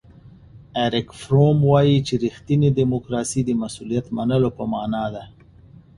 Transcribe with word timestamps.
اریک 0.83 1.09
فروم 1.21 1.57
وایي 1.71 1.97
چې 2.07 2.13
ریښتینې 2.23 2.69
دیموکراسي 2.79 3.41
د 3.45 3.49
مسؤلیت 3.61 4.05
منلو 4.17 4.49
په 4.57 4.63
مانا 4.73 5.05
ده. 5.13 5.23